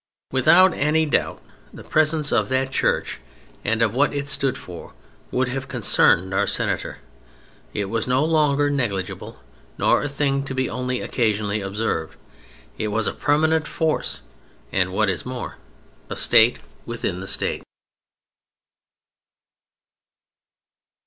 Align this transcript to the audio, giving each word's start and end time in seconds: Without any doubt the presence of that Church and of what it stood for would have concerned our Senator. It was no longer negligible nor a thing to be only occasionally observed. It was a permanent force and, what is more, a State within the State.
Without 0.31 0.73
any 0.73 1.05
doubt 1.05 1.39
the 1.71 1.83
presence 1.83 2.31
of 2.33 2.49
that 2.49 2.71
Church 2.71 3.19
and 3.63 3.83
of 3.83 3.93
what 3.93 4.15
it 4.15 4.27
stood 4.27 4.57
for 4.57 4.93
would 5.29 5.47
have 5.49 5.67
concerned 5.67 6.33
our 6.33 6.47
Senator. 6.47 6.97
It 7.75 7.85
was 7.87 8.07
no 8.07 8.25
longer 8.25 8.71
negligible 8.71 9.41
nor 9.77 10.01
a 10.01 10.09
thing 10.09 10.43
to 10.45 10.55
be 10.55 10.67
only 10.67 11.01
occasionally 11.01 11.61
observed. 11.61 12.15
It 12.79 12.87
was 12.87 13.05
a 13.05 13.13
permanent 13.13 13.67
force 13.67 14.21
and, 14.71 14.91
what 14.91 15.07
is 15.07 15.23
more, 15.23 15.57
a 16.09 16.15
State 16.15 16.57
within 16.87 17.19
the 17.19 17.27
State. 17.27 17.61